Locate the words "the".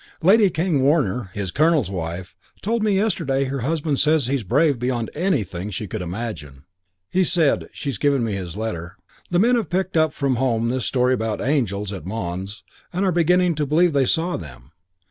9.29-9.37